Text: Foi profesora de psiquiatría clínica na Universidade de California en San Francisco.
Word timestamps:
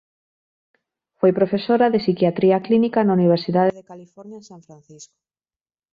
Foi 1.19 1.31
profesora 1.39 1.87
de 1.91 2.01
psiquiatría 2.03 2.57
clínica 2.67 2.99
na 3.03 3.15
Universidade 3.19 3.75
de 3.77 3.87
California 3.91 4.37
en 4.41 4.45
San 4.49 4.61
Francisco. 4.67 5.15